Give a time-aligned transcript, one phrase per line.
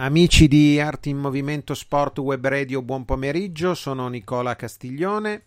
[0.00, 5.46] Amici di Arti in Movimento Sport Web Radio, buon pomeriggio, sono Nicola Castiglione.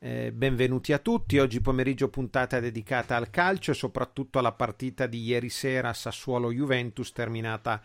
[0.00, 1.38] Eh, benvenuti a tutti.
[1.38, 7.80] Oggi pomeriggio puntata dedicata al calcio e soprattutto alla partita di ieri sera Sassuolo-Juventus terminata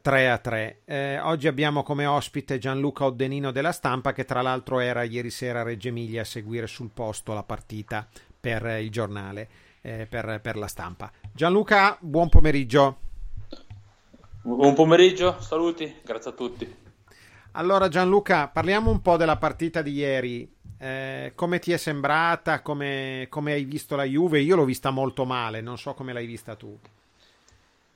[0.00, 0.80] 3 eh, a 3.
[0.86, 5.60] Eh, oggi abbiamo come ospite Gianluca Oddenino della Stampa che tra l'altro era ieri sera
[5.60, 8.08] a Reggio Emilia a seguire sul posto la partita
[8.40, 9.46] per il giornale,
[9.82, 11.12] eh, per, per la stampa.
[11.34, 13.00] Gianluca, buon pomeriggio.
[14.46, 16.76] Buon pomeriggio, saluti, grazie a tutti.
[17.52, 20.46] Allora Gianluca, parliamo un po' della partita di ieri.
[20.78, 22.60] Eh, come ti è sembrata?
[22.60, 24.40] Come, come, hai visto la Juve?
[24.40, 26.78] Io l'ho vista molto male, non so come l'hai vista tu.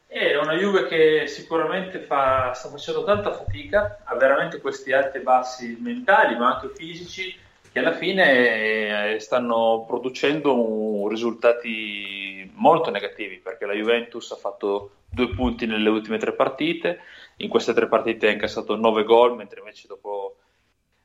[0.06, 5.20] È una Juve che sicuramente fa, sta facendo tanta fatica, ha veramente questi alti e
[5.20, 7.36] bassi mentali, ma anche fisici,
[7.70, 15.30] che alla fine eh, stanno producendo risultati molto negativi, perché la Juventus ha fatto due
[15.30, 17.00] punti nelle ultime tre partite,
[17.36, 20.36] in queste tre partite ha incassato nove gol, mentre invece dopo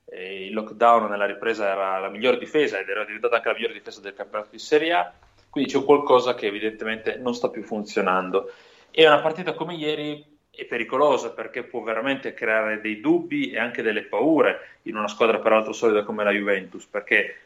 [0.05, 3.73] eh, il lockdown nella ripresa era la migliore difesa ed era diventata anche la migliore
[3.73, 5.13] difesa del campionato di Serie A,
[5.49, 8.51] quindi c'è qualcosa che evidentemente non sta più funzionando.
[8.91, 13.81] E una partita come ieri è pericolosa perché può veramente creare dei dubbi e anche
[13.81, 17.37] delle paure in una squadra peraltro solida come la Juventus, perché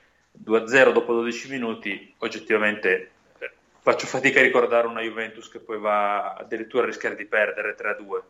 [0.43, 3.11] 2-0 dopo 12 minuti oggettivamente
[3.87, 8.21] faccio fatica a ricordare una Juventus che poi va addirittura a rischiare di perdere 3-2.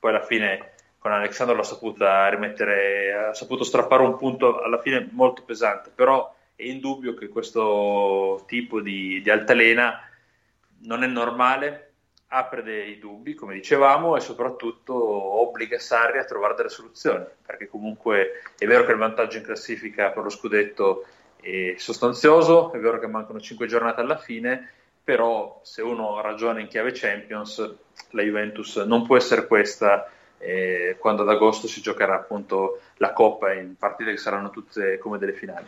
[0.00, 5.08] Poi alla fine con Alexandro l'ha saputa rimettere, ha saputo strappare un punto alla fine
[5.12, 10.00] molto pesante, però è indubbio che questo tipo di, di altalena
[10.80, 11.92] non è normale,
[12.26, 18.42] apre dei dubbi, come dicevamo, e soprattutto obbliga Sarri a trovare delle soluzioni, perché comunque
[18.58, 21.04] è vero che il vantaggio in classifica per lo scudetto
[21.40, 24.70] è sostanzioso, è vero che mancano 5 giornate alla fine,
[25.04, 27.74] però se uno ragiona in chiave Champions,
[28.10, 33.52] la Juventus non può essere questa eh, quando ad agosto si giocherà appunto la Coppa
[33.52, 35.66] in partite che saranno tutte come delle finali.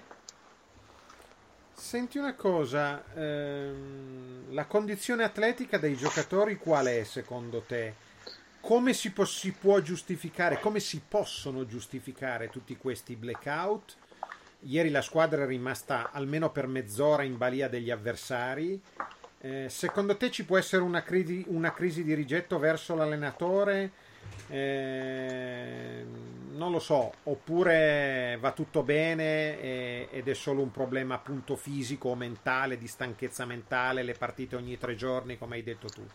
[1.72, 7.94] Senti una cosa, ehm, la condizione atletica dei giocatori qual è secondo te?
[8.60, 13.96] Come si, po- si può giustificare, come si possono giustificare tutti questi blackout?
[14.60, 18.82] Ieri la squadra è rimasta almeno per mezz'ora in balia degli avversari
[19.40, 24.04] eh, secondo te ci può essere una crisi, una crisi di rigetto verso l'allenatore?
[24.48, 26.04] Eh,
[26.52, 32.10] non lo so, oppure va tutto bene e, ed è solo un problema appunto fisico
[32.10, 36.06] o mentale, di stanchezza mentale, le partite ogni tre giorni, come hai detto tu?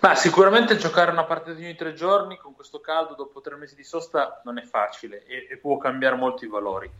[0.00, 3.84] Ma sicuramente giocare una partita ogni tre giorni con questo caldo dopo tre mesi di
[3.84, 6.90] sosta non è facile e, e può cambiare molti valori.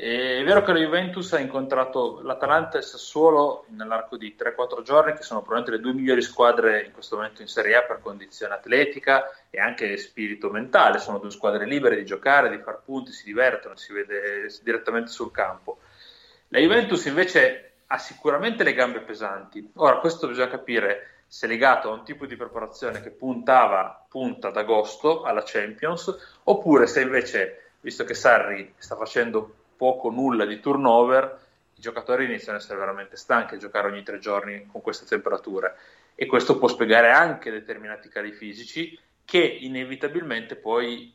[0.00, 5.12] È vero che la Juventus ha incontrato l'Atalanta e il Sassuolo nell'arco di 3-4 giorni,
[5.12, 8.54] che sono probabilmente le due migliori squadre in questo momento in Serie A per condizione
[8.54, 11.00] atletica e anche spirito mentale.
[11.00, 15.30] Sono due squadre libere di giocare, di far punti, si divertono, si vede direttamente sul
[15.30, 15.80] campo.
[16.48, 19.70] La Juventus invece ha sicuramente le gambe pesanti.
[19.74, 24.56] Ora, questo bisogna capire se legato a un tipo di preparazione che puntava, punta ad
[24.56, 31.38] agosto alla Champions, oppure se invece, visto che Sarri sta facendo poco nulla di turnover,
[31.74, 35.74] i giocatori iniziano ad essere veramente stanchi a giocare ogni tre giorni con queste temperature.
[36.14, 41.14] E questo può spiegare anche determinati cali fisici che inevitabilmente poi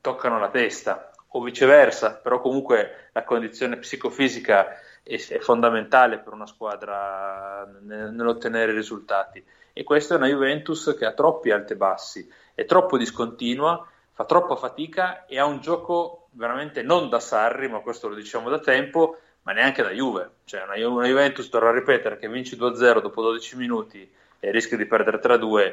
[0.00, 7.70] toccano la testa o viceversa, però comunque la condizione psicofisica è fondamentale per una squadra
[7.82, 9.44] nell'ottenere risultati.
[9.74, 14.24] E questa è una Juventus che ha troppi alti e bassi, è troppo discontinua, fa
[14.24, 18.58] troppa fatica e ha un gioco veramente non da Sarri, ma questo lo diciamo da
[18.58, 20.30] tempo, ma neanche da Juve.
[20.44, 24.76] Cioè una, una Juventus, torno a ripetere, che vince 2-0 dopo 12 minuti e rischia
[24.76, 25.72] di perdere 3-2,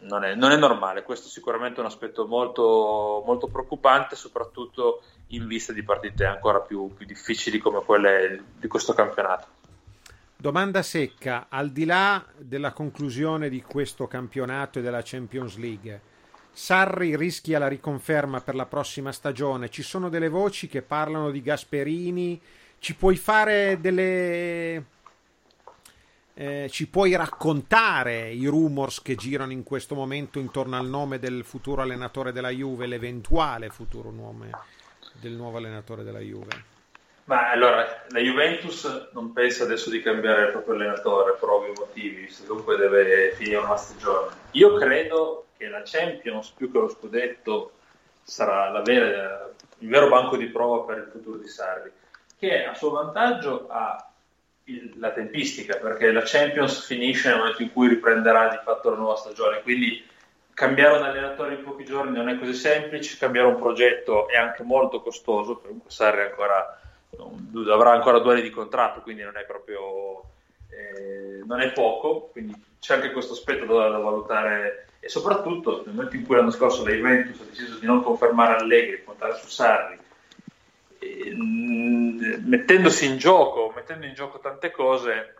[0.00, 1.02] non è, non è normale.
[1.02, 6.92] Questo è sicuramente un aspetto molto, molto preoccupante, soprattutto in vista di partite ancora più,
[6.94, 9.58] più difficili come quelle di questo campionato.
[10.36, 16.00] Domanda secca, al di là della conclusione di questo campionato e della Champions League,
[16.52, 19.70] Sarri rischia la riconferma per la prossima stagione.
[19.70, 22.40] Ci sono delle voci che parlano di Gasperini.
[22.78, 24.84] Ci puoi fare delle,
[26.34, 31.44] eh, ci puoi raccontare i rumors che girano in questo momento intorno al nome del
[31.44, 34.50] futuro allenatore della Juve, l'eventuale futuro nome
[35.20, 36.64] del nuovo allenatore della Juve?
[37.24, 42.26] Ma allora, la Juventus non pensa adesso di cambiare il proprio allenatore per ovvi motivi,
[42.26, 44.34] che comunque deve finire una stagione.
[44.52, 47.72] Io credo che la Champions, più che lo scudetto,
[48.22, 51.92] sarà vera, il vero banco di prova per il futuro di Sarri,
[52.38, 54.10] che a suo vantaggio ha
[54.64, 58.96] il, la tempistica, perché la Champions finisce nel momento in cui riprenderà di fatto la
[58.96, 60.02] nuova stagione, quindi
[60.54, 64.62] cambiare un allenatore in pochi giorni non è così semplice, cambiare un progetto è anche
[64.62, 66.80] molto costoso, comunque Sarri ancora,
[67.70, 70.24] avrà ancora due anni di contratto, quindi non è proprio
[70.70, 75.94] eh, non è poco, quindi c'è anche questo aspetto da, da, valutare e soprattutto nel
[75.94, 79.38] momento in cui l'anno scorso la Juventus ha deciso di non confermare Allegri, di puntare
[79.38, 79.98] su Sarri,
[80.98, 85.34] eh, mettendosi in gioco, mettendo in gioco tante cose,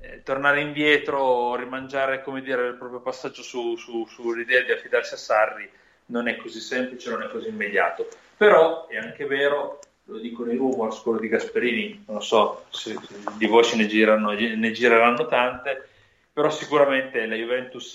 [0.00, 5.70] eh, tornare indietro, rimangiare dire, il proprio passaggio su, su, sull'idea di affidarsi a Sarri
[6.06, 8.08] non è così semplice, non è così immediato.
[8.36, 12.96] Però è anche vero, lo dicono i rumors, quello di Gasperini, non so se
[13.36, 15.88] di voci ne, girano, ne gireranno tante,
[16.32, 17.94] però sicuramente la Juventus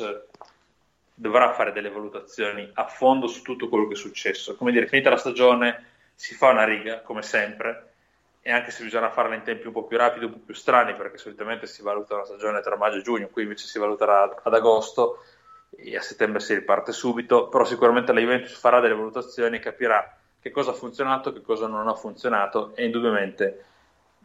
[1.16, 4.56] dovrà fare delle valutazioni a fondo su tutto quello che è successo.
[4.56, 7.94] Come dire, finita la stagione si fa una riga, come sempre,
[8.42, 10.94] e anche se bisogna farla in tempi un po' più rapidi, un po' più strani,
[10.94, 14.54] perché solitamente si valuta una stagione tra maggio e giugno, qui invece si valuterà ad
[14.54, 15.24] agosto
[15.72, 20.18] e a settembre si riparte subito, però sicuramente la Juventus farà delle valutazioni e capirà
[20.40, 23.66] che cosa ha funzionato, che cosa non ha funzionato e indubbiamente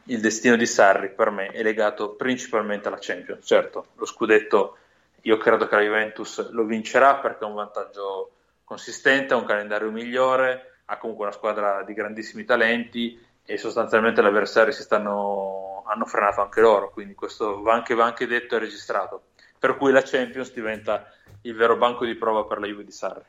[0.04, 3.46] il destino di Sarri per me è legato principalmente alla Champions.
[3.46, 4.76] Certo, lo scudetto
[5.22, 9.90] io credo che la Juventus lo vincerà perché ha un vantaggio consistente, ha un calendario
[9.90, 16.04] migliore, ha comunque una squadra di grandissimi talenti e sostanzialmente gli avversari si stanno, hanno
[16.04, 19.24] frenato anche loro, quindi questo va anche, va anche detto e registrato.
[19.58, 21.12] Per cui la Champions diventa
[21.42, 23.24] il vero banco di prova per la Juve di Sarri.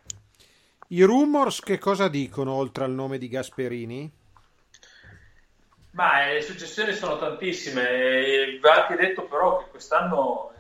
[0.88, 4.12] I rumors che cosa dicono oltre al nome di Gasperini?
[5.92, 8.60] Ma eh, le successioni sono tantissime.
[8.62, 10.51] Va anche detto però che quest'anno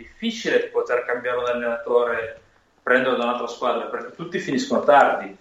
[0.00, 2.40] difficile poter cambiare un allenatore
[2.82, 5.36] prendere da un'altra squadra perché tutti finiscono tardi.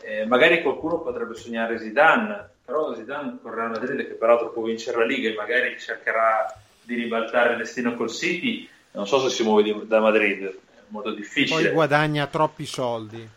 [0.00, 4.98] Eh, magari qualcuno potrebbe sognare Zidane, però Zidane con Real Madrid che peraltro può vincere
[4.98, 9.42] la Liga e magari cercherà di ribaltare il destino col City non so se si
[9.42, 10.54] muove di, da Madrid è
[10.88, 13.28] molto difficile poi guadagna troppi soldi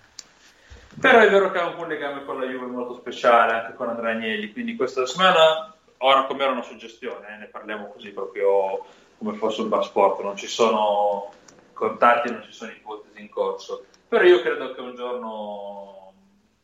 [0.99, 4.11] però è vero che ha un legame con la Juve molto speciale anche con Andrea
[4.11, 8.85] Agnelli quindi questa settimana ora come era una suggestione eh, ne parliamo così proprio
[9.17, 11.31] come fosse un passport non ci sono
[11.73, 15.97] contatti non ci sono ipotesi in corso però io credo che un giorno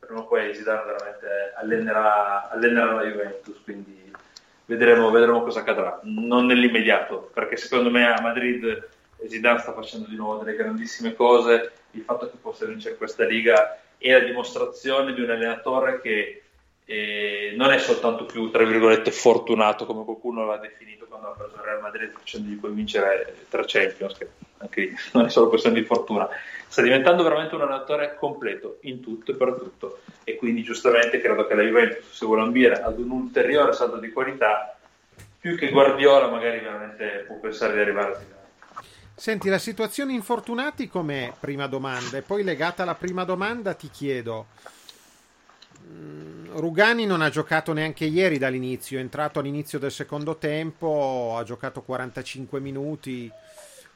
[0.06, 4.12] prima o poi Zidane veramente allenerà, allenerà la Juventus, quindi
[4.66, 6.00] vedremo, vedremo, cosa accadrà.
[6.04, 8.90] Non nell'immediato, perché secondo me a Madrid
[9.28, 13.80] Zidane sta facendo di nuovo delle grandissime cose, il fatto che possa vincere questa Liga
[13.98, 16.43] è la dimostrazione di un allenatore che
[16.85, 21.56] eh, non è soltanto più, tra virgolette, fortunato come qualcuno l'ha definito quando ha preso
[21.56, 24.27] il Real Madrid facendogli poi vincere tre Champions, che
[24.57, 26.27] anche lì non è solo questione di fortuna,
[26.68, 31.45] sta diventando veramente un allenatore completo in tutto e per tutto e quindi giustamente credo
[31.45, 34.75] che la Juventus se vuole ambire ad un ulteriore salto di qualità
[35.39, 38.41] più che Guardiola magari veramente può pensare di arrivare a finale
[39.15, 41.31] Senti, la situazione infortunati com'è?
[41.39, 42.18] Prima domanda.
[42.18, 44.47] E poi legata alla prima domanda ti chiedo,
[45.87, 51.44] mm, Rugani non ha giocato neanche ieri dall'inizio, è entrato all'inizio del secondo tempo, ha
[51.44, 53.31] giocato 45 minuti,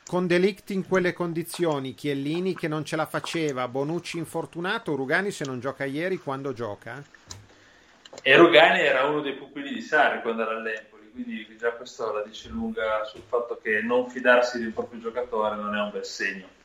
[0.08, 5.46] con Delict in quelle condizioni, Chiellini che non ce la faceva, Bonucci infortunato, Rugani se
[5.46, 7.04] non gioca ieri quando gioca?
[8.24, 12.24] E Rugani era uno dei pupilli di Sarri quando era all'Empoli, quindi già questo la
[12.24, 16.57] dice lunga sul fatto che non fidarsi del proprio giocatore non è un bel segno.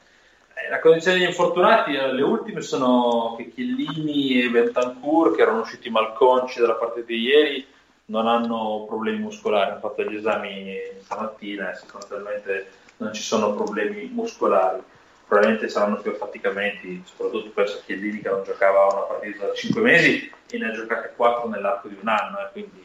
[0.62, 5.61] Eh, la condizione degli infortunati, eh, le ultime sono che Chiellini e Bentancur, che erano
[5.61, 7.66] usciti malconci dalla partita di ieri,
[8.07, 12.66] non hanno problemi muscolari, hanno fatto gli esami stamattina e sostanzialmente
[12.99, 14.81] non ci sono problemi muscolari.
[15.26, 19.81] Probabilmente saranno più affaticamenti, soprattutto penso a Chiellini che non giocava una partita da 5
[19.81, 22.83] mesi e ne ha giocate 4 nell'arco di un anno, eh, quindi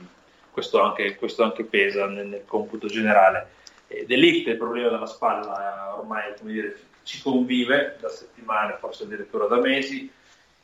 [0.50, 3.50] questo anche, questo anche, pesa nel, nel computo generale.
[3.88, 9.56] Eh, Delict, il problema della spalla, ormai dire, ci convive da settimane, forse addirittura da
[9.56, 10.12] mesi,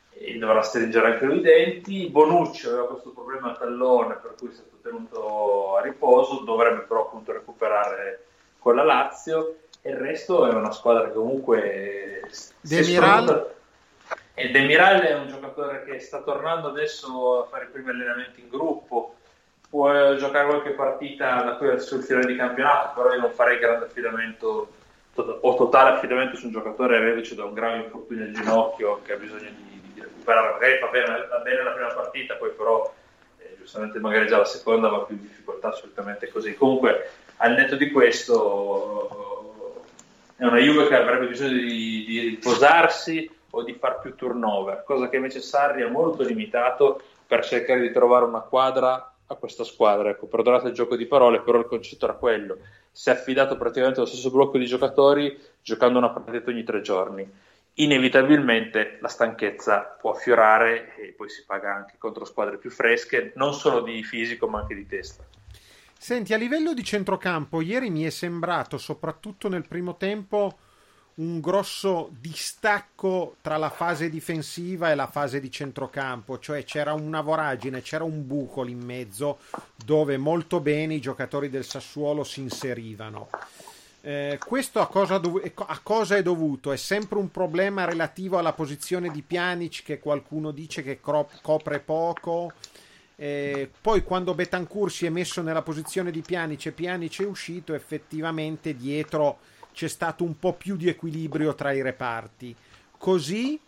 [0.10, 2.10] e dovrà stringere anche lui i denti.
[2.10, 7.08] Bonucci aveva questo problema al tallone, per cui è stato tenuto a riposo, dovrebbe però
[7.08, 8.26] appunto recuperare
[8.60, 9.60] con la Lazio.
[9.82, 12.30] E il resto è una squadra che comunque
[12.62, 13.52] Demiral
[14.34, 18.50] e Demiral è un giocatore che sta tornando adesso a fare i primi allenamenti in
[18.50, 19.16] gruppo.
[19.70, 23.86] Può giocare qualche partita da qui sul finale di campionato, però io non farei grande
[23.86, 24.82] affidamento
[25.16, 29.18] o totale affidamento su un giocatore reduce da un grave infortunio al ginocchio che ha
[29.18, 30.54] bisogno di, di recuperare.
[30.54, 32.92] Magari va bene, va bene, la prima partita, poi però
[33.38, 36.56] eh, giustamente magari già la seconda va più in difficoltà, assolutamente così.
[36.56, 39.54] Comunque, al netto di questo,
[40.36, 45.10] è una Juve che avrebbe bisogno di, di riposarsi o di far più turnover, cosa
[45.10, 50.10] che invece Sarri ha molto limitato per cercare di trovare una quadra a questa squadra.
[50.10, 52.58] Ecco, perdonate il gioco di parole, però il concetto era quello.
[52.96, 57.28] Si è affidato praticamente allo stesso blocco di giocatori giocando una partita ogni tre giorni.
[57.78, 63.54] Inevitabilmente la stanchezza può affiorare e poi si paga anche contro squadre più fresche, non
[63.54, 65.26] solo di fisico ma anche di testa.
[65.98, 70.58] Senti, a livello di centrocampo, ieri mi è sembrato, soprattutto nel primo tempo,
[71.16, 77.22] un grosso distacco tra la fase difensiva e la fase di centrocampo, cioè c'era una
[77.22, 79.40] voragine, c'era un buco lì in mezzo
[79.86, 83.30] dove molto bene i giocatori del Sassuolo si inserivano.
[84.06, 86.72] Eh, questo a cosa, dov- a cosa, è dovuto?
[86.72, 91.80] È sempre un problema relativo alla posizione di Pjanic che qualcuno dice che cro- copre
[91.80, 92.52] poco.
[93.16, 97.74] Eh, poi quando Betancourt si è messo nella posizione di Pjanic e Pjanic è uscito,
[97.74, 99.40] effettivamente dietro
[99.74, 102.56] c'è stato un po' più di equilibrio tra i reparti.
[102.98, 103.60] Così,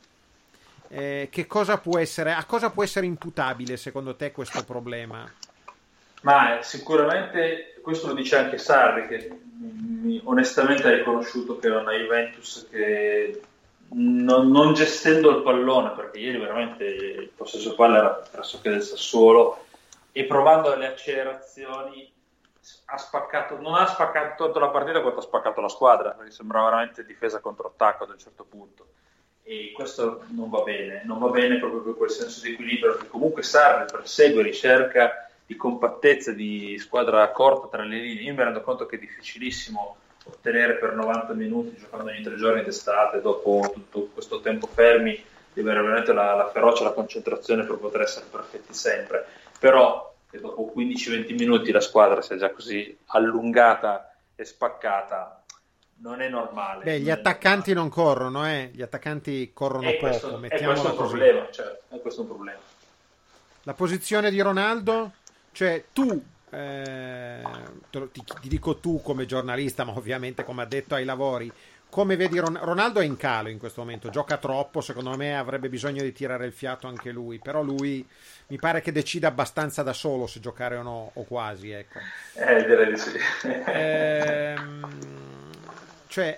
[0.87, 5.29] eh, che cosa può essere, a cosa può essere imputabile secondo te questo problema?
[6.21, 12.67] Ma sicuramente, questo lo dice anche Sarri, che onestamente ha riconosciuto che era una Juventus
[12.71, 13.41] che
[13.89, 19.65] non, non, gestendo il pallone, perché ieri veramente il possesso palla era pressoché del Sassuolo,
[20.11, 22.11] e provando le accelerazioni
[22.85, 26.69] ha spaccato, non ha spaccato tanto la partita quanto ha spaccato la squadra, perché sembrava
[26.69, 28.87] veramente difesa contro attacco ad un certo punto.
[29.43, 33.07] E questo non va bene, non va bene proprio per quel senso di equilibrio che
[33.07, 38.23] comunque Sarri persegue, ricerca di compattezza, di squadra corta tra le linee.
[38.23, 42.63] Io mi rendo conto che è difficilissimo ottenere per 90 minuti, giocando ogni tre giorni
[42.63, 47.77] d'estate, dopo tutto questo tempo fermi, di avere veramente la, la ferocia, la concentrazione per
[47.77, 49.27] poter essere perfetti sempre.
[49.59, 55.43] Però che dopo 15-20 minuti la squadra sia già così allungata e spaccata
[55.97, 56.83] non è normale.
[56.83, 58.69] Beh, gli attaccanti non corrono, eh?
[58.73, 61.15] gli attaccanti corrono è poco, questo, è questo così.
[61.15, 62.59] Problema, cioè, è questo un problema.
[63.63, 65.13] La posizione di Ronaldo,
[65.53, 67.41] cioè tu, eh,
[67.89, 71.51] ti, ti dico tu come giornalista, ma ovviamente come addetto ai lavori,
[71.95, 75.69] come vedi Ron- Ronaldo è in calo in questo momento, gioca troppo, secondo me avrebbe
[75.69, 78.05] bisogno di tirare il fiato anche lui, però lui
[78.47, 81.99] mi pare che decida abbastanza da solo se giocare o no, o quasi, ecco.
[82.33, 83.17] Eh, direi di sì.
[83.47, 84.89] ehm,
[86.07, 86.37] cioè,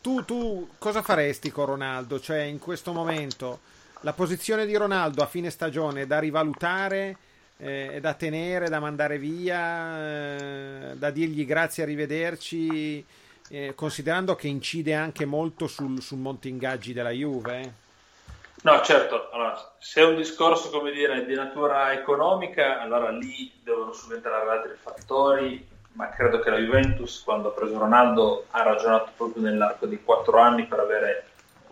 [0.00, 2.18] tu, tu cosa faresti con Ronaldo?
[2.18, 3.60] Cioè, in questo momento
[4.00, 7.16] la posizione di Ronaldo a fine stagione è da rivalutare,
[7.58, 13.04] eh, è da tenere, da mandare via, eh, da dirgli grazie, arrivederci,
[13.48, 17.84] eh, considerando che incide anche molto sul, sul monte ingaggi della Juve?
[18.62, 23.92] No, certo, allora, se è un discorso come dire, di natura economica, allora lì devono
[23.92, 29.42] subentrare altri fattori, ma credo che la Juventus quando ha preso Ronaldo ha ragionato proprio
[29.42, 31.26] nell'arco di quattro anni per avere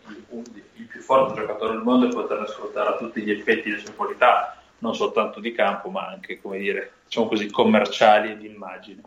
[0.08, 3.78] il, il più forte giocatore del mondo e poterne sfruttare a tutti gli effetti le
[3.78, 8.46] sue qualità, non soltanto di campo, ma anche, come dire, diciamo così, commerciali e di
[8.46, 9.02] immagine.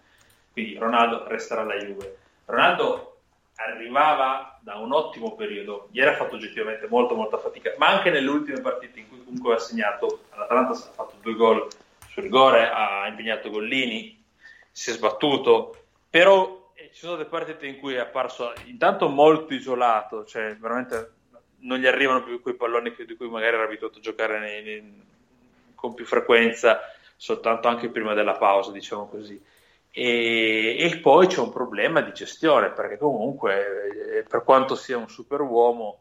[0.51, 2.17] Quindi Ronaldo resterà alla Juve.
[2.47, 3.19] Ronaldo
[3.55, 8.29] arrivava da un ottimo periodo, ieri ha fatto oggettivamente molto molta fatica, ma anche nelle
[8.29, 11.67] ultime partite in cui comunque ha segnato, all'Atalanta ha fatto due gol
[12.09, 14.23] sul rigore, ha impegnato Gollini,
[14.71, 19.53] si è sbattuto, però eh, ci sono delle partite in cui è apparso intanto molto
[19.53, 21.15] isolato, cioè veramente
[21.59, 25.01] non gli arrivano più quei palloni di cui magari era abituato a giocare nei, nei,
[25.75, 26.79] con più frequenza,
[27.17, 29.41] soltanto anche prima della pausa, diciamo così.
[29.91, 35.09] E, e, poi c'è un problema di gestione perché comunque eh, per quanto sia un
[35.09, 35.99] super uomo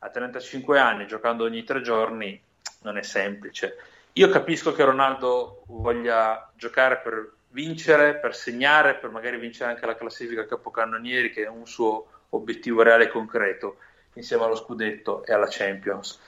[0.00, 2.40] a 35 anni giocando ogni tre giorni
[2.82, 3.76] non è semplice.
[4.14, 9.94] Io capisco che Ronaldo voglia giocare per vincere, per segnare, per magari vincere anche la
[9.94, 13.76] classifica capocannonieri che è un suo obiettivo reale e concreto
[14.14, 16.18] insieme allo scudetto e alla Champions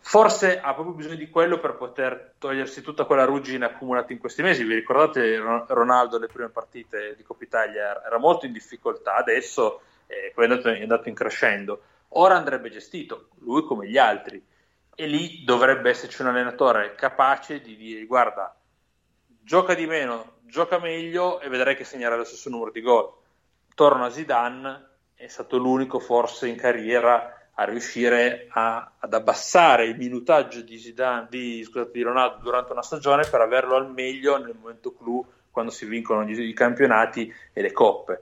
[0.00, 4.42] forse ha proprio bisogno di quello per poter togliersi tutta quella ruggine accumulata in questi
[4.42, 4.64] mesi.
[4.64, 10.32] Vi ricordate Ronaldo le prime partite di Coppa Italia era molto in difficoltà, adesso eh,
[10.34, 11.82] è, andato, è andato in crescendo.
[12.12, 14.42] Ora andrebbe gestito, lui come gli altri,
[14.94, 18.56] e lì dovrebbe esserci un allenatore capace di dire guarda,
[19.26, 23.12] gioca di meno, gioca meglio e vedrai che segnerà lo stesso numero di gol.
[23.74, 29.96] Torna a Zidane, è stato l'unico forse in carriera a riuscire a, ad abbassare il
[29.96, 34.54] minutaggio di, Zidane, di, scusate, di, Ronaldo durante una stagione per averlo al meglio nel
[34.58, 38.20] momento clou quando si vincono gli, i campionati e le coppe.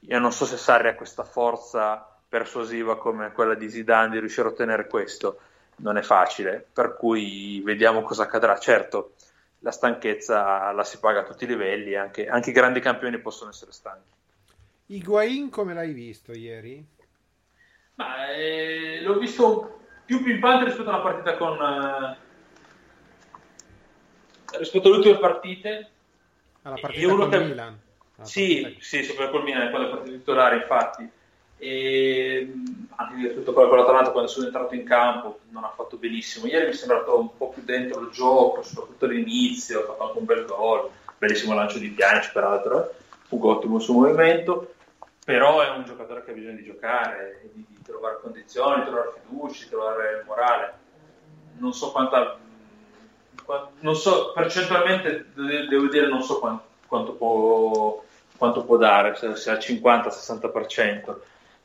[0.00, 4.48] Io non so se Sarri ha questa forza persuasiva come quella di Zidane di riuscire
[4.48, 5.38] a ottenere questo,
[5.76, 8.58] non è facile, per cui vediamo cosa accadrà.
[8.58, 9.14] Certo,
[9.60, 13.48] la stanchezza la si paga a tutti i livelli, anche, anche i grandi campioni possono
[13.48, 14.12] essere stanchi.
[14.86, 16.86] Higuain come l'hai visto ieri?
[17.96, 22.16] Ma, eh, l'ho visto più pimpante rispetto alla partita con eh,
[24.58, 25.90] rispetto alle ultime partite.
[26.62, 27.38] Alla partita con che...
[27.38, 27.78] Milan.
[28.22, 28.84] Sì, partita...
[28.84, 31.10] sì, soprattutto col Milan è partita titolare infatti.
[31.56, 32.52] E
[32.96, 36.46] anche tutto quello con l'Atalanta quando sono entrato in campo non ha fatto benissimo.
[36.46, 40.18] Ieri mi è sembrato un po' più dentro il gioco soprattutto all'inizio ha fatto anche
[40.18, 42.94] un bel gol bellissimo lancio di Pjanic peraltro
[43.26, 44.73] fu ottimo il suo movimento
[45.24, 50.22] però è un giocatore che ha bisogno di giocare di, trovare condizioni, trovare fiducia, trovare
[50.26, 50.72] morale.
[51.56, 52.38] Non so quanta,
[53.80, 58.04] non so, percentualmente devo dire non so quanto, quanto, può,
[58.36, 61.16] quanto può, dare, se, se al 50-60%,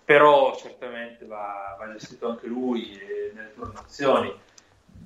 [0.05, 2.97] però certamente va, va, gestito anche lui
[3.33, 4.33] nelle turnazioni.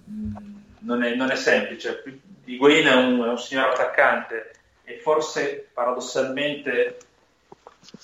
[0.10, 0.36] Mm,
[0.80, 2.04] non è, non è semplice.
[2.46, 4.52] Higuain è è un signor attaccante
[4.84, 6.98] e forse paradossalmente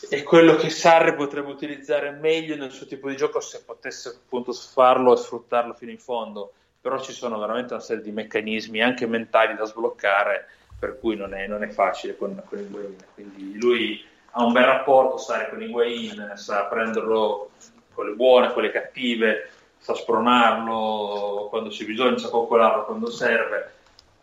[0.09, 4.53] è quello che Sarri potrebbe utilizzare meglio nel suo tipo di gioco se potesse appunto
[4.53, 6.53] farlo e sfruttarlo fino in fondo.
[6.81, 10.47] Però ci sono veramente una serie di meccanismi anche mentali da sbloccare
[10.79, 12.95] per cui non è, non è facile con, con Higuain.
[13.13, 17.51] Quindi lui ha un bel rapporto Sarri con Higuain sa prenderlo
[17.93, 23.77] con le buone, con le cattive sa spronarlo quando c'è bisogno, sa coccolarlo quando serve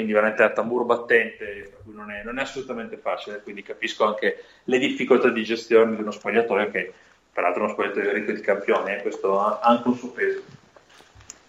[0.00, 4.78] Quindi veramente a tamburo battente, non è, non è, assolutamente facile, quindi capisco anche le
[4.78, 6.92] difficoltà di gestione di uno spogliatoio che
[7.30, 10.42] peraltro è uno spogliatoio ricco di campioni, eh, questo ha anche un suo peso.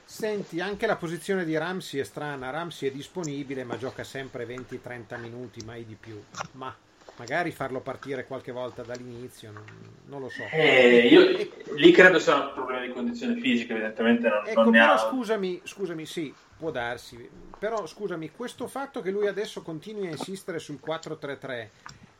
[0.03, 5.17] Senti, anche la posizione di Ramsey è strana, Ramsey è disponibile ma gioca sempre 20-30
[5.17, 6.21] minuti, mai di più,
[6.53, 6.75] ma
[7.21, 9.63] magari farlo partire qualche volta dall'inizio, non,
[10.05, 10.41] non lo so.
[10.51, 14.79] Eh, io lì credo sia un problema di condizione fisica, evidentemente non, ecco, non ne
[14.79, 14.97] però ha...
[14.97, 17.29] scusami, scusami, sì, può darsi,
[17.59, 21.67] però scusami, questo fatto che lui adesso continui a insistere sul 4-3-3,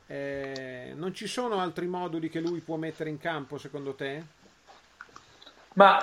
[0.06, 4.24] eh, non ci sono altri moduli che lui può mettere in campo secondo te?
[5.74, 6.00] Ma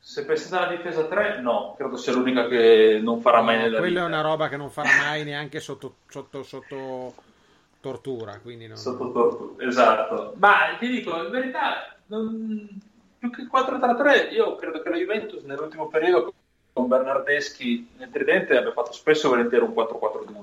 [0.00, 3.78] se pensate alla difesa 3, no, credo sia l'unica che non farà no, mai nella
[3.78, 4.02] Quella vita.
[4.02, 7.14] è una roba che non farà mai neanche sotto, sotto, sotto
[7.86, 8.38] tortura.
[8.40, 8.76] Quindi non...
[8.76, 10.34] Sotto tortura, esatto.
[10.38, 12.80] Ma ti dico, in verità, non...
[13.18, 16.32] più che 4-3-3, io credo che la Juventus nell'ultimo periodo
[16.72, 20.42] con Bernardeschi nel tridente abbia fatto spesso volentieri un 4-4-2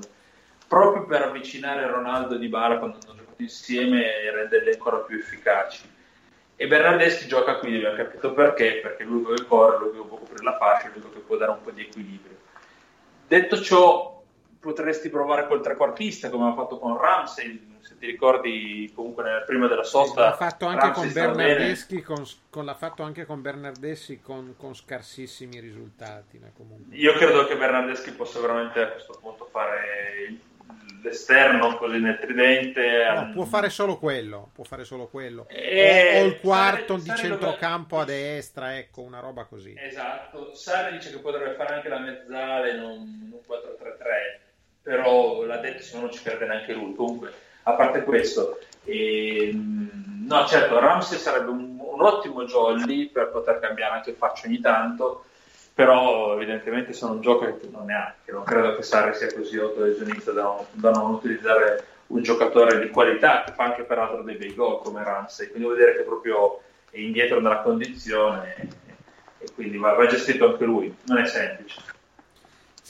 [0.67, 5.87] proprio per avvicinare Ronaldo e Dybala quando hanno giocato insieme e renderli ancora più efficaci
[6.55, 10.57] e Bernardeschi gioca qui, abbiamo capito perché perché lui vuole correre, lui vuole coprire la
[10.57, 12.37] fascia lui che può dare un po' di equilibrio
[13.27, 14.12] detto ciò
[14.63, 19.67] potresti provare col trequartista come ha fatto con Ramsey se ti ricordi comunque nel, prima
[19.67, 24.21] della sosta l'ha fatto anche Ramsey con Bernardeschi con, con, l'ha fatto anche con Bernardeschi
[24.21, 26.39] con, con scarsissimi risultati
[26.91, 30.37] io credo che Bernardeschi possa veramente a questo punto fare
[31.01, 35.45] l'esterno così nel tridente no, può fare solo quello può fare solo quello.
[35.49, 36.19] E...
[36.19, 38.13] o, o, il quarto Sarri, di Sarri centrocampo dove...
[38.13, 39.73] a destra ecco una roba così.
[39.77, 40.53] Esatto.
[40.53, 44.42] Sarri dice che potrebbe fare anche la mezzale non, non 4-3-3
[44.83, 47.31] però l'ha detto se no non ci crede neanche lui comunque
[47.63, 53.95] a parte questo ehm, no certo Ramsey sarebbe un, un, ottimo jolly per poter cambiare
[53.95, 55.23] anche faccia ogni tanto
[55.73, 60.63] però evidentemente se non gioca non neanche, non credo che Sarri sia così autolesionista da,
[60.71, 65.03] da non utilizzare un giocatore di qualità che fa anche peraltro dei bei gol come
[65.03, 68.55] Ramsey, quindi vuol dire che proprio è indietro nella condizione
[69.39, 71.81] e quindi va, va gestito anche lui, non è semplice.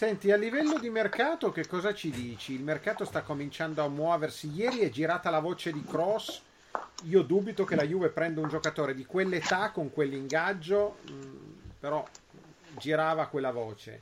[0.04, 2.56] Senti, a livello di mercato che cosa ci dici?
[2.56, 6.42] Il mercato sta cominciando a muoversi, ieri è girata la voce di Cross,
[7.04, 11.36] io dubito che la Juve prenda un giocatore di quell'età con quell'ingaggio, mm,
[11.80, 12.06] però
[12.78, 14.02] girava quella voce.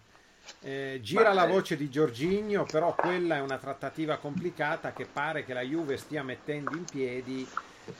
[0.62, 5.54] Eh, gira la voce di Giorginio, però quella è una trattativa complicata che pare che
[5.54, 7.48] la Juve stia mettendo in piedi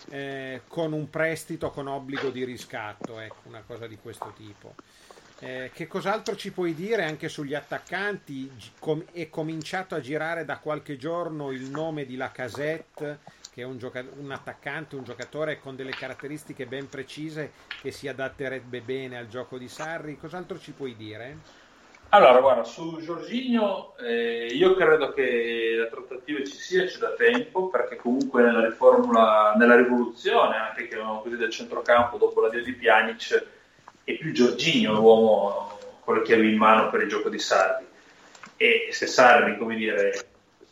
[0.10, 4.74] eh, con un prestito con obbligo di riscatto, ecco, una cosa di questo tipo.
[5.44, 8.52] Eh, che cos'altro ci puoi dire anche sugli attaccanti?
[8.78, 13.18] Com- è cominciato a girare da qualche giorno il nome di Lacazette,
[13.52, 17.52] che è un, gioca- un, attaccante, un giocatore con delle caratteristiche ben precise
[17.82, 20.16] che si adatterebbe bene al gioco di Sarri.
[20.16, 21.38] Cos'altro ci puoi dire?
[22.10, 27.70] Allora, guarda, su Giorginio eh, io credo che la trattativa ci sia, c'è da tempo,
[27.70, 33.60] perché comunque nella riformula, nella rivoluzione, anche chiamiamo così, del centrocampo dopo l'addio di Pjanic,
[34.14, 37.86] è più Giorginio l'uomo con le chiavi in mano per il gioco di Sarri.
[38.58, 40.28] E se Sarri, come dire,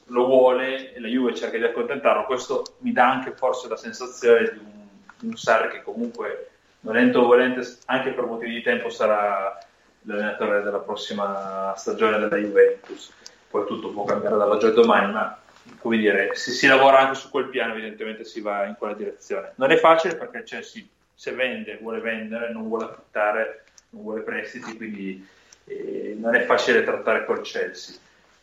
[0.06, 4.52] lo vuole e la Juve cerca di accontentarlo, questo mi dà anche forse la sensazione
[4.52, 6.49] di un, di un Sarri che comunque,
[6.82, 9.58] volente o volente, anche per motivi di tempo sarà
[10.04, 13.12] l'allenatore della prossima stagione della Juventus.
[13.49, 15.39] Poi tutto può cambiare dall'oggi al domani, ma
[15.80, 19.54] come dire, se si lavora anche su quel piano, evidentemente si va in quella direzione.
[19.56, 20.88] Non è facile perché c'è, si,
[21.19, 25.27] se vende, vuole vendere, non vuole affittare, non vuole prestiti, quindi
[25.65, 27.97] eh, non è facile trattare col Chelsea.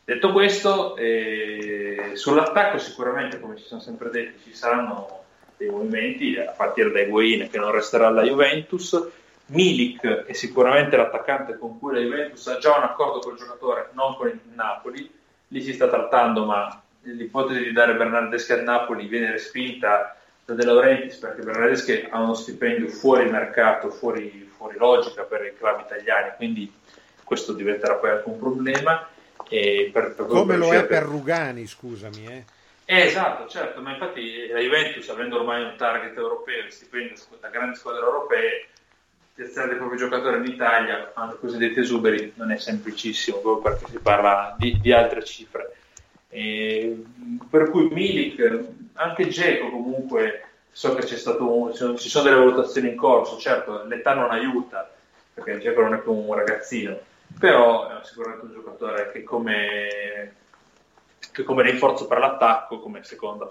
[0.05, 5.23] Detto questo, eh, sull'attacco sicuramente, come ci sono sempre detti, ci saranno
[5.57, 9.09] dei movimenti, a partire da Higuain che non resterà alla Juventus,
[9.47, 13.89] Milik è sicuramente l'attaccante con cui la Juventus ha già un accordo con il giocatore,
[13.93, 15.11] non con il Napoli.
[15.47, 20.15] Lì si sta trattando, ma l'ipotesi di dare Bernardeschi al Napoli viene respinta
[20.55, 25.81] De Laurentiis perché Bernardeschi ha uno stipendio fuori mercato, fuori, fuori logica per i club
[25.85, 26.71] italiani, quindi
[27.23, 29.07] questo diventerà poi anche un problema.
[29.47, 32.25] Per, per Come lo è per Rugani, scusami.
[32.25, 32.43] Eh.
[32.85, 37.49] Eh, esatto, certo, ma infatti la Juventus, avendo ormai un target europeo e stipendio da
[37.49, 38.67] grandi squadre europee,
[39.33, 43.99] piazzare dei propri giocatori in Italia, anche cosiddetti esuberi, non è semplicissimo proprio perché si
[43.99, 45.75] parla di, di altre cifre.
[46.29, 47.03] E,
[47.49, 52.89] per cui Milik, anche Geco comunque, so che c'è stato un, ci sono delle valutazioni
[52.89, 54.91] in corso, certo l'età non aiuta,
[55.33, 56.99] perché Geco non è più un ragazzino,
[57.39, 60.33] però è sicuramente un giocatore che come,
[61.31, 63.47] che come rinforzo per l'attacco, come seconda,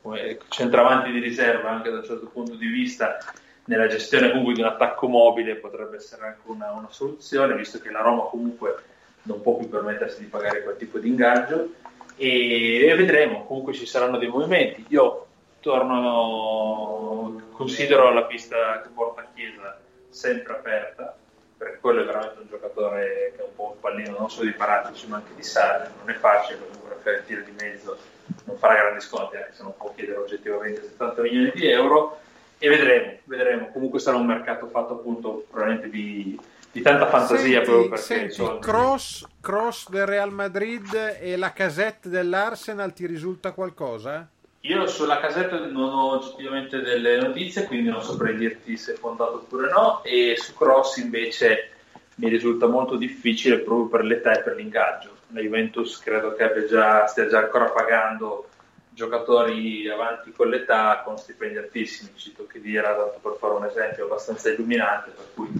[0.00, 3.18] come centravanti di riserva anche da un certo punto di vista,
[3.66, 7.90] nella gestione comunque di un attacco mobile potrebbe essere anche una, una, soluzione, visto che
[7.90, 8.82] la Roma comunque
[9.24, 11.74] non può più permettersi di pagare quel tipo di ingaggio
[12.16, 14.84] e, vedremo, comunque ci saranno dei movimenti.
[14.88, 15.26] Io
[15.60, 21.16] torno, considero la pista che porta a Chiesa sempre aperta,
[21.56, 24.54] perché quello è veramente un giocatore che è un po' un pallino non solo di
[24.54, 27.96] Paratici ma anche di Sarri, non è facile, comunque il tiro di mezzo,
[28.44, 32.18] non farà grandi sconti, anche se non può chiedere oggettivamente 70 milioni di euro
[32.58, 33.70] e vedremo, vedremo.
[33.72, 36.38] Comunque sarà un mercato fatto appunto probabilmente di,
[36.74, 42.08] di tanta fantasia senti, proprio perché senti, cross, cross del Real Madrid e la casette
[42.08, 44.28] dell'Arsenal ti risulta qualcosa?
[44.62, 49.34] Io sulla casetta non ho oggettivamente delle notizie, quindi non saprei dirti se è fondato
[49.34, 51.70] oppure no, e su Cross invece
[52.16, 55.10] mi risulta molto difficile proprio per l'età e per l'ingaggio.
[55.28, 58.48] La Juventus credo che già, stia già ancora pagando
[58.90, 64.06] giocatori avanti con l'età con stipendi altissimi, cito che Dira, tanto per fare un esempio
[64.06, 65.52] abbastanza illuminante, per cui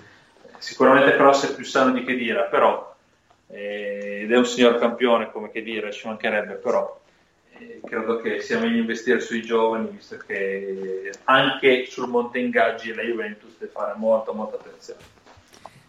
[0.64, 2.96] sicuramente Cross è più sano di Chedira, però
[3.48, 6.98] eh, ed è un signor campione come Chedira, ci mancherebbe, però
[7.59, 13.03] eh, credo che sia meglio investire sui giovani, visto che anche sul monte ingaggi la
[13.03, 15.00] Juventus deve fare molta, molta attenzione.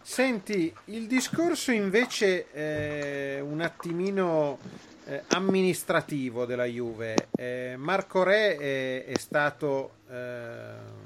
[0.01, 4.59] Senti, il discorso invece eh, un attimino
[5.05, 7.29] eh, amministrativo della Juve.
[7.33, 11.04] Eh, Marco Re è, è stato eh,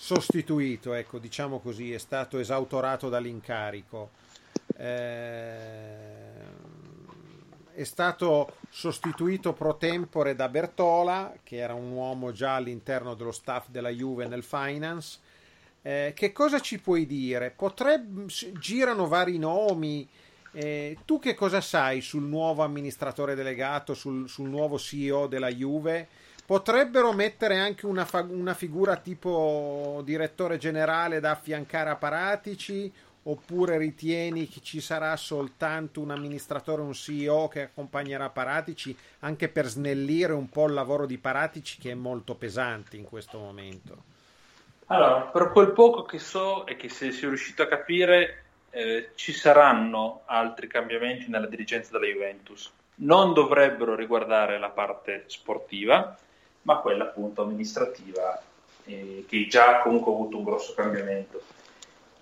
[0.00, 4.08] sostituito, ecco, diciamo così, è stato esautorato dall'incarico.
[4.74, 6.08] Eh,
[7.74, 13.68] è stato sostituito pro tempore da Bertola, che era un uomo già all'interno dello staff
[13.68, 15.18] della Juve nel finance.
[15.82, 17.50] Eh, che cosa ci puoi dire?
[17.50, 18.24] Potrebbe,
[18.58, 20.08] girano vari nomi,
[20.52, 26.08] eh, tu che cosa sai sul nuovo amministratore delegato, sul, sul, nuovo CEO della Juve?
[26.50, 33.78] Potrebbero mettere anche una, fa- una, figura tipo direttore generale da affiancare a Paratici oppure
[33.78, 40.32] ritieni che ci sarà soltanto un amministratore, un CEO che accompagnerà Paratici anche per snellire
[40.32, 44.02] un po' il lavoro di Paratici che è molto pesante in questo momento?
[44.86, 49.10] Allora, per quel poco che so e che se si è riuscito a capire, eh,
[49.14, 52.72] ci saranno altri cambiamenti nella dirigenza della Juventus.
[52.96, 56.18] Non dovrebbero riguardare la parte sportiva,
[56.62, 58.40] ma quella appunto amministrativa,
[58.84, 61.42] eh, che già comunque ha avuto un grosso cambiamento.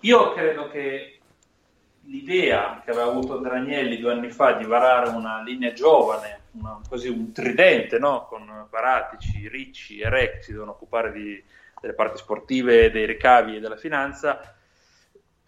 [0.01, 1.19] Io credo che
[2.03, 7.09] l'idea che aveva avuto Andranielli due anni fa di varare una linea giovane, una, così
[7.09, 8.25] un tridente, no?
[8.27, 11.43] con Paratici, Ricci e Rec si devono occupare di
[11.79, 14.55] delle parti sportive, dei ricavi e della finanza,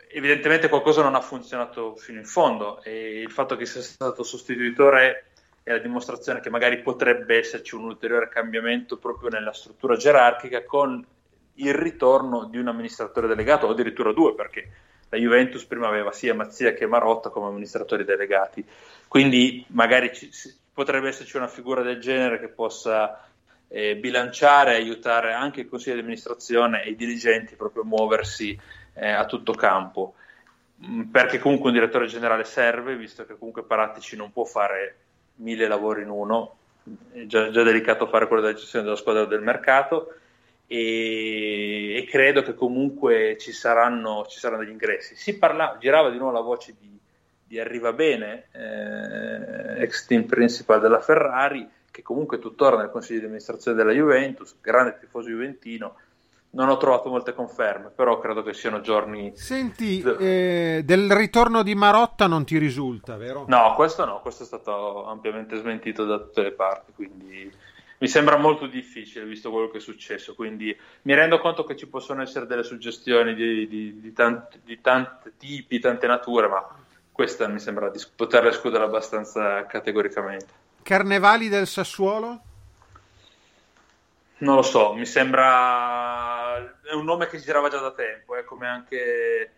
[0.07, 5.30] evidentemente qualcosa non ha funzionato fino in fondo e il fatto che sia stato sostituitore
[5.63, 11.05] è la dimostrazione che magari potrebbe esserci un ulteriore cambiamento proprio nella struttura gerarchica con
[11.55, 14.69] il ritorno di un amministratore delegato o addirittura due perché
[15.09, 18.65] la Juventus prima aveva sia Mazzia che Marotta come amministratori delegati
[19.07, 20.29] quindi magari ci,
[20.73, 23.27] potrebbe esserci una figura del genere che possa
[23.67, 28.57] eh, bilanciare e aiutare anche il consiglio di amministrazione e i dirigenti proprio a muoversi
[28.93, 30.15] eh, a tutto campo.
[30.85, 34.97] Mm, perché comunque un direttore generale serve, visto che comunque Parattici non può fare
[35.41, 36.55] mille lavori in uno,
[37.11, 40.15] è già, già delicato fare quello della gestione della squadra del mercato.
[40.67, 45.15] E, e, credo che comunque ci saranno, ci saranno degli ingressi.
[45.15, 46.97] Si parla, girava di nuovo la voce di,
[47.45, 53.25] di Arriva Bene, eh, ex team principal della Ferrari, che comunque tuttora nel consiglio di
[53.25, 55.95] amministrazione della Juventus, grande tifoso juventino,
[56.53, 59.31] non ho trovato molte conferme, però credo che siano giorni...
[59.35, 63.45] Senti, eh, del ritorno di Marotta non ti risulta, vero?
[63.47, 67.51] No, questo no, questo è stato ampiamente smentito da tutte le parti, quindi
[67.99, 71.87] mi sembra molto difficile visto quello che è successo, quindi mi rendo conto che ci
[71.87, 76.67] possono essere delle suggestioni di, di, di, tanti, di tanti tipi, tante nature, ma
[77.11, 80.59] questa mi sembra di poterla escludere abbastanza categoricamente.
[80.81, 82.41] Carnevali del Sassuolo?
[84.37, 86.30] Non lo so, mi sembra
[86.91, 89.51] è un nome che girava già da tempo, eh, come anche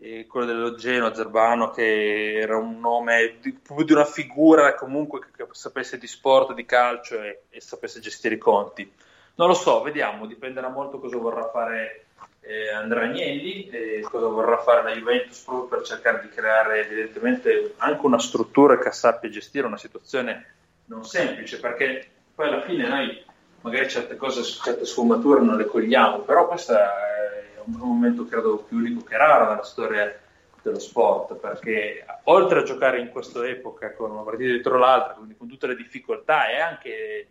[0.00, 5.28] eh, quello dello Genoa Zerbano, che era un nome di, di una figura comunque che,
[5.36, 8.90] che, sapesse di sport, di calcio e, e, sapesse gestire i conti.
[9.36, 12.06] Non lo so, vediamo, dipenderà molto cosa vorrà fare
[12.40, 17.74] eh, Andrea Agnelli, eh, cosa vorrà fare la Juventus proprio per cercare di creare evidentemente
[17.76, 20.54] anche una struttura che sappia gestire una situazione
[20.86, 23.24] non semplice, perché poi alla fine noi
[23.62, 28.78] magari certe cose, certe sfumature non le cogliamo, però questo è un momento credo più
[28.78, 30.18] unico che raro nella storia
[30.62, 35.36] dello sport, perché oltre a giocare in questa epoca con una partita dietro l'altra, quindi
[35.36, 37.26] con tutte le difficoltà e anche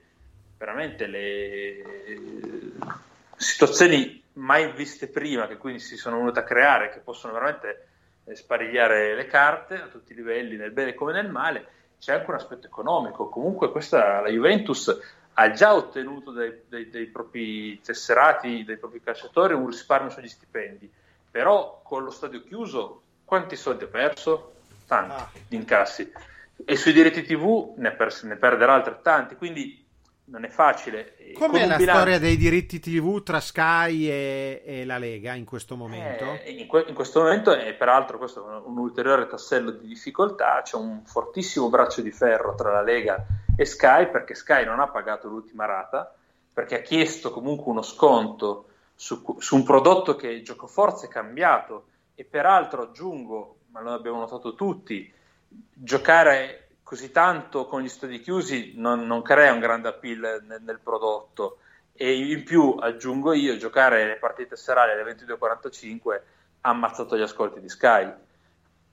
[0.58, 1.84] veramente le
[3.36, 7.88] situazioni mai viste prima, che quindi si sono venute a creare, che possono veramente
[8.34, 11.66] sparigliare le carte a tutti i livelli, nel bene come nel male,
[12.00, 13.30] c'è anche un aspetto economico.
[13.30, 19.54] Comunque questa, la Juventus ha già ottenuto dai, dai, dai, propri tesserati, dai propri calciatori,
[19.54, 20.92] un risparmio sugli stipendi.
[21.32, 24.56] Però con lo stadio chiuso, quanti soldi ha perso?
[24.86, 25.30] Tanti ah.
[25.48, 26.12] di incassi.
[26.66, 29.38] E sui diritti TV ne, per, ne perderà altrettanti.
[29.38, 29.82] Quindi
[30.26, 31.16] non è facile.
[31.36, 32.00] Com'è la bilancio...
[32.02, 36.38] storia dei diritti TV tra Sky e, e la Lega in questo momento?
[36.44, 39.88] Eh, in, que- in, questo momento, e peraltro questo è un, un, ulteriore tassello di
[39.88, 44.80] difficoltà, c'è un fortissimo braccio di ferro tra la Lega e Sky perché Sky non
[44.80, 46.14] ha pagato l'ultima rata,
[46.54, 51.86] perché ha chiesto comunque uno sconto su, su un prodotto che giocoforza è cambiato.
[52.16, 55.12] E peraltro aggiungo, ma lo abbiamo notato tutti,
[55.48, 60.80] giocare così tanto con gli studi chiusi non, non crea un grande appeal nel, nel,
[60.84, 61.60] prodotto.
[61.94, 66.22] E in più aggiungo io giocare le partite serali alle 22.45
[66.62, 68.12] ha ammazzato gli ascolti di Sky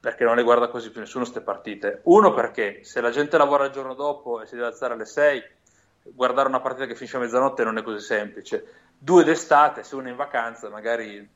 [0.06, 3.64] perché non le guarda quasi più nessuno queste partite uno perché se la gente lavora
[3.64, 5.42] il giorno dopo e si deve alzare alle 6
[6.14, 8.66] guardare una partita che finisce a mezzanotte non è così semplice
[8.96, 11.28] due d'estate se uno è in vacanza magari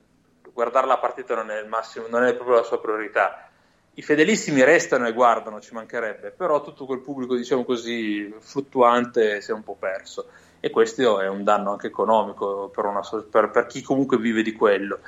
[0.52, 3.50] guardare la partita non è il massimo non è proprio la sua priorità
[3.94, 9.50] i fedelissimi restano e guardano, ci mancherebbe, però tutto quel pubblico, diciamo così, fluttuante si
[9.50, 10.28] è un po' perso.
[10.60, 14.52] E questo è un danno anche economico per, una, per, per chi comunque vive di
[14.52, 15.00] quello.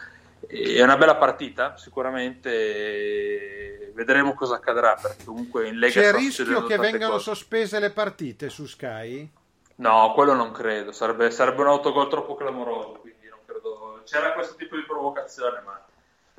[0.46, 6.64] È una bella partita, sicuramente vedremo cosa accadrà, perché comunque in Lega C'è il rischio
[6.64, 7.24] che vengano cose.
[7.24, 9.30] sospese le partite su Sky?
[9.76, 14.02] No, quello non credo, sarebbe, sarebbe un autogol troppo clamoroso, quindi non credo.
[14.04, 15.80] C'era questo tipo di provocazione, ma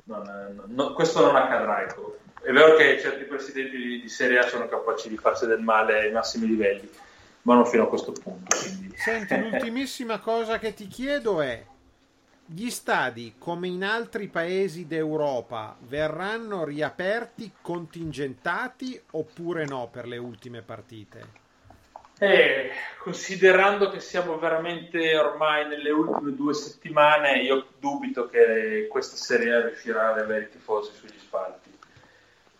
[0.04, 1.82] non, non, questo non accadrà.
[1.82, 5.60] Ecco è vero che certi presidenti di, di, Serie A sono capaci di farsi del
[5.60, 6.88] male ai massimi livelli,
[7.42, 8.54] ma non fino a questo punto.
[8.58, 8.94] Quindi.
[8.96, 11.64] Senti, l'ultimissima cosa che ti chiedo è
[12.46, 20.60] gli stadi, come in altri paesi d'Europa, verranno riaperti contingentati oppure no per le ultime
[20.60, 21.42] partite?
[22.18, 29.54] Eh, considerando che siamo veramente ormai nelle ultime due settimane, io dubito che questa Serie
[29.54, 31.70] A riuscirà ad avere i tifosi sugli spalti.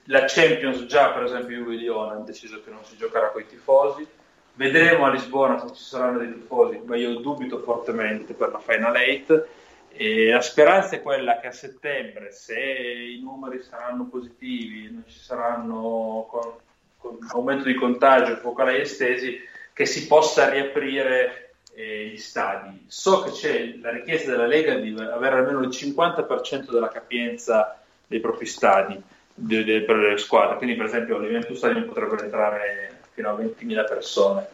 [0.05, 3.47] La Champions già, per esempio, Juve Lione hanno deciso che non si giocherà con i
[3.47, 4.07] tifosi.
[4.55, 8.95] Vedremo a Lisbona se ci saranno dei tifosi, ma io dubito fortemente per la Final
[8.97, 9.47] 8.
[9.97, 15.19] E la speranza è quella che a settembre, se i numeri saranno positivi, non ci
[15.19, 16.53] saranno con,
[16.99, 19.39] con aumento di contagio, focali estesi,
[19.73, 22.87] che si possa riaprire eh, gli stadi.
[22.89, 28.19] So che c'è la richiesta della Lega di avere almeno il 50% della capienza dei
[28.21, 29.01] propri stadi
[29.33, 33.87] de, de, per le squadre, quindi per esempio l'Juventus Stadium potrebbero entrare fino a 20.000
[33.87, 34.47] persone.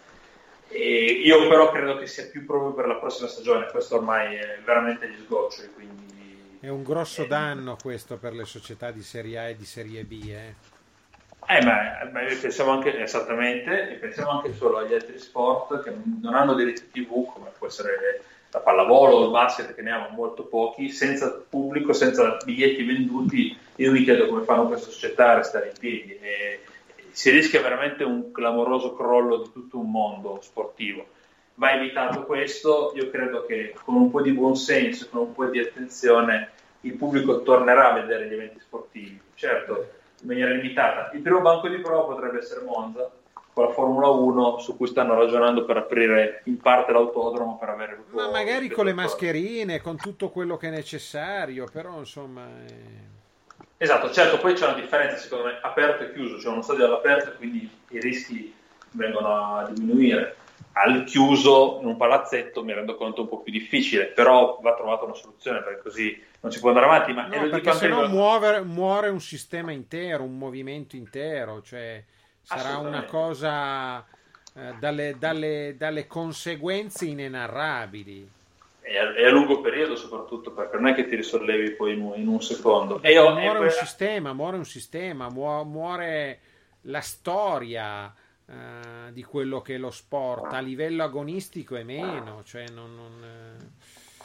[0.72, 4.58] E io però credo che sia più proprio per la prossima stagione, questo ormai è
[4.64, 5.68] veramente gli sgoccioli.
[5.74, 6.58] Quindi...
[6.60, 10.20] È un grosso danno questo per le società di Serie A e di Serie B.
[10.28, 10.54] Eh.
[11.48, 16.34] Eh, ma, ma, pensiamo anche esattamente, e pensiamo anche solo agli altri sport che non
[16.34, 20.44] hanno diritti TV, come può essere la pallavolo o il basket, che ne hanno molto
[20.44, 23.58] pochi, senza pubblico, senza biglietti venduti.
[23.76, 26.18] Io mi chiedo come fanno queste società a restare in piedi.
[26.20, 26.60] E
[27.12, 31.06] si rischia veramente un clamoroso crollo di tutto un mondo sportivo.
[31.54, 35.58] Va evitato questo, io credo che con un po' di buonsenso, con un po' di
[35.58, 36.50] attenzione,
[36.82, 39.20] il pubblico tornerà a vedere gli eventi sportivi.
[39.34, 39.88] Certo,
[40.20, 41.10] in maniera limitata.
[41.12, 43.10] Il primo banco di prova potrebbe essere Monza
[43.52, 48.04] con la Formula 1 su cui stanno ragionando per aprire in parte l'autodromo per avere
[48.10, 52.72] ma magari con le mascherine con tutto quello che è necessario però insomma è...
[53.82, 57.32] esatto certo poi c'è una differenza secondo me aperto e chiuso cioè uno stadio all'aperto
[57.36, 58.54] quindi i rischi
[58.90, 60.36] vengono a diminuire
[60.72, 65.04] al chiuso in un palazzetto mi rendo conto un po' più difficile, però va trovata
[65.04, 67.12] una soluzione perché così non si può andare avanti.
[67.12, 72.02] Ma no, perché se no muove, muore un sistema intero, un movimento intero, cioè
[72.42, 74.04] sarà una cosa
[74.54, 78.38] eh, dalle, dalle, dalle, conseguenze inenarrabili.
[78.90, 82.12] E a, e a, lungo periodo soprattutto perché non è che ti risollevi poi in,
[82.16, 83.00] in un secondo.
[83.00, 86.40] E io, muore, un sistema, muore un sistema, muore
[86.82, 88.12] la storia
[88.46, 90.52] uh, di quello che è lo sport.
[90.52, 92.42] A livello agonistico è meno.
[92.42, 93.60] Cioè non, non,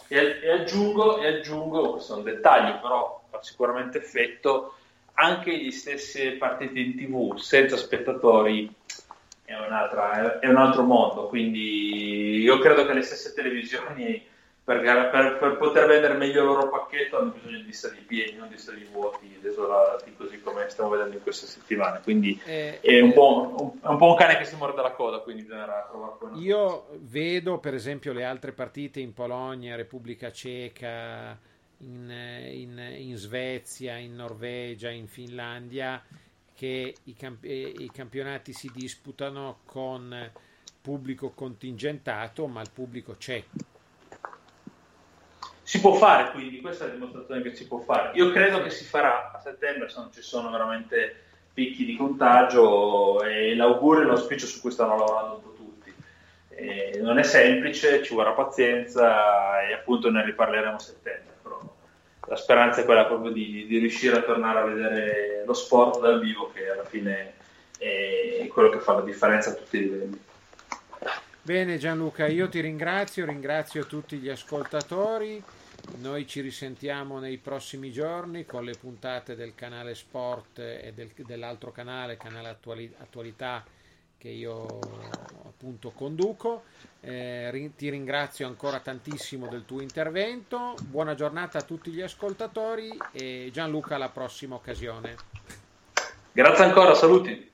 [0.08, 0.16] eh...
[0.18, 4.74] e, e, aggiungo, e aggiungo, questo è un dettaglio, però fa sicuramente effetto,
[5.14, 8.74] anche gli stessi partite in tv senza spettatori
[9.44, 11.28] è, è un altro mondo.
[11.28, 14.34] Quindi io credo che le stesse televisioni
[14.66, 18.50] per, per, per, poter vendere meglio il loro pacchetto hanno bisogno di stadi pieni, non
[18.50, 22.02] di stadi vuoti, desolati, così come stiamo vedendo in queste settimane.
[22.02, 24.94] Quindi eh, è, un po', un, è, un po', un, cane che si morde la
[24.94, 31.38] coda, quindi bisognerà trovare Io vedo per esempio le altre partite in Polonia, Repubblica Ceca,
[31.82, 36.02] in, in, in Svezia, in Norvegia, in Finlandia,
[36.56, 40.32] che i, camp- eh, i campionati si disputano con
[40.82, 43.44] pubblico contingentato, ma il pubblico c'è
[45.66, 48.12] si può fare, quindi questa è la dimostrazione che si può fare.
[48.14, 51.24] Io credo che si farà a settembre, se non ci sono veramente
[51.56, 55.92] picchi di contagio e l'augurio e l'auspicio su cui stanno lavorando un po' tutti.
[56.50, 61.34] E non è semplice, ci vorrà pazienza e appunto ne riparleremo a settembre.
[61.42, 61.60] Però
[62.28, 66.20] la speranza è quella proprio di, di riuscire a tornare a vedere lo sport dal
[66.20, 67.34] vivo che alla fine
[67.80, 70.20] è quello che fa la differenza a tutti i livelli.
[71.46, 75.44] Bene Gianluca, io ti ringrazio, ringrazio tutti gli ascoltatori.
[76.00, 81.72] Noi ci risentiamo nei prossimi giorni con le puntate del canale Sport e del, dell'altro
[81.72, 83.64] canale, canale attuali, Attualità,
[84.18, 84.80] che io
[85.46, 86.64] appunto conduco.
[87.02, 90.74] Eh, ti ringrazio ancora tantissimo del tuo intervento.
[90.82, 95.16] Buona giornata a tutti gli ascoltatori e Gianluca alla prossima occasione.
[96.32, 97.54] Grazie ancora, saluti.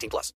[0.01, 0.29] 18 plus.